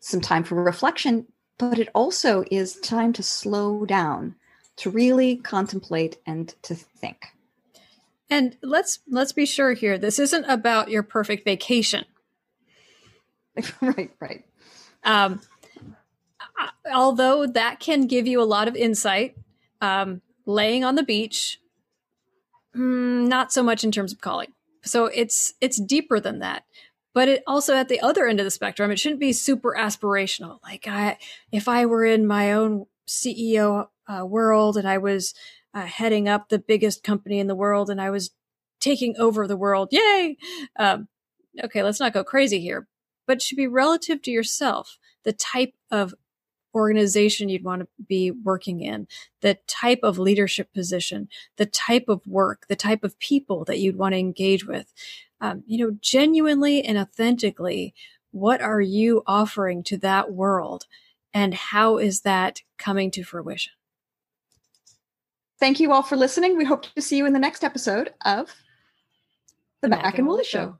some 0.02 0.22
time 0.22 0.44
for 0.44 0.62
reflection, 0.62 1.26
but 1.58 1.80
it 1.80 1.90
also 1.96 2.44
is 2.52 2.80
time 2.80 3.14
to 3.14 3.24
slow 3.24 3.86
down, 3.86 4.36
to 4.78 4.90
really 4.90 5.38
contemplate 5.38 6.18
and 6.26 6.54
to 6.64 6.76
think. 6.76 7.28
And 8.30 8.58
let's 8.62 9.00
let's 9.08 9.32
be 9.32 9.46
sure 9.46 9.74
here, 9.74 9.98
this 9.98 10.20
isn't 10.20 10.46
about 10.46 10.90
your 10.90 11.04
perfect 11.04 11.46
vacation. 11.46 12.06
right, 13.82 14.12
right. 14.20 14.44
Um, 15.04 15.42
although 16.92 17.46
that 17.46 17.80
can 17.80 18.08
give 18.08 18.28
you 18.28 18.42
a 18.42 18.44
lot 18.44 18.68
of 18.68 18.76
insight, 18.76 19.38
um, 19.82 20.22
laying 20.46 20.84
on 20.84 20.96
the 20.96 21.04
beach, 21.04 21.60
mm, 22.76 23.28
not 23.28 23.54
so 23.54 23.62
much 23.62 23.84
in 23.84 23.92
terms 23.92 24.12
of 24.12 24.22
calling. 24.22 24.52
So 24.84 25.06
it's 25.06 25.54
it's 25.62 25.80
deeper 25.80 26.20
than 26.20 26.40
that 26.40 26.64
but 27.16 27.30
it 27.30 27.44
also 27.48 27.74
at 27.74 27.88
the 27.88 28.02
other 28.02 28.28
end 28.28 28.40
of 28.40 28.44
the 28.44 28.52
spectrum 28.52 28.92
it 28.92 29.00
shouldn't 29.00 29.20
be 29.20 29.34
super 29.34 29.76
aspirational. 29.76 30.60
Like 30.62 30.88
i 30.88 31.18
if 31.52 31.68
i 31.68 31.88
were 31.88 32.06
in 32.06 32.28
my 32.28 32.54
own 32.54 32.86
ceo 33.08 33.88
uh, 34.08 34.24
world 34.24 34.78
and 34.78 34.88
i 34.88 35.00
was 35.00 35.34
uh, 35.74 35.86
heading 35.86 36.30
up 36.30 36.50
the 36.50 36.60
biggest 36.60 37.04
company 37.04 37.40
in 37.40 37.48
the 37.48 37.56
world 37.56 37.90
and 37.90 38.00
i 38.00 38.12
was 38.12 38.32
taking 38.80 39.16
over 39.18 39.48
the 39.48 39.58
world 39.58 39.90
yay! 39.92 40.38
Um, 40.78 41.08
okay 41.64 41.82
let's 41.82 42.00
not 42.00 42.14
go 42.14 42.24
crazy 42.24 42.60
here 42.60 42.88
but 43.26 43.42
should 43.42 43.58
be 43.58 43.68
relative 43.68 44.22
to 44.24 44.32
yourself 44.32 45.00
the 45.24 45.34
type 45.34 45.74
of 45.90 46.14
organization 46.76 47.50
you'd 47.50 47.64
want 47.64 47.82
to 47.82 47.88
be 48.06 48.30
working 48.30 48.82
in, 48.82 49.08
the 49.42 49.58
type 49.66 50.02
of 50.04 50.20
leadership 50.20 50.74
position, 50.74 51.30
the 51.56 51.66
type 51.66 52.06
of 52.10 52.28
work, 52.28 52.68
the 52.68 52.76
type 52.76 53.04
of 53.04 53.18
people 53.20 53.64
that 53.66 53.80
you'd 53.80 53.98
want 53.98 54.14
to 54.14 54.20
engage 54.20 54.68
with 54.68 54.94
um, 55.42 55.64
you 55.68 55.78
know, 55.78 55.98
genuinely 56.02 56.84
and 56.84 56.98
authentically, 56.98 57.94
what 58.32 58.62
are 58.62 58.82
you 58.82 59.24
offering 59.28 59.84
to 59.84 59.98
that 59.98 60.32
world? 60.32 60.86
And 61.34 61.54
how 61.54 61.98
is 61.98 62.22
that 62.22 62.62
coming 62.78 63.12
to 63.12 63.24
fruition? 63.24 63.74
Thank 65.60 65.80
you 65.80 65.92
all 65.92 66.04
for 66.04 66.16
listening. 66.16 66.58
We 66.58 66.66
hope 66.66 66.86
to 66.96 67.02
see 67.02 67.18
you 67.18 67.26
in 67.26 67.34
the 67.34 67.40
next 67.40 67.64
episode 67.64 68.14
of 68.26 68.54
The, 69.82 69.90
Mac, 69.90 70.18
and 70.18 70.28
Woolley 70.28 70.44
Show. 70.44 70.60
Show. 70.60 70.78